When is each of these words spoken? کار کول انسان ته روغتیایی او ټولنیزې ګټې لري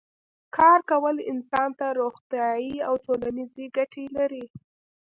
کار 0.55 0.79
کول 0.89 1.15
انسان 1.31 1.69
ته 1.79 1.85
روغتیایی 1.99 2.73
او 2.87 2.93
ټولنیزې 3.05 3.65
ګټې 3.77 4.05
لري 4.17 4.45